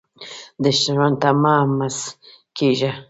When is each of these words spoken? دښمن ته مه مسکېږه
دښمن 0.63 1.11
ته 1.21 1.29
مه 1.41 1.55
مسکېږه 1.77 2.91